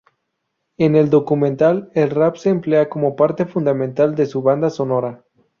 [0.79, 5.23] En el documental el Rap se emplea como parte fundamental de su banda sonora.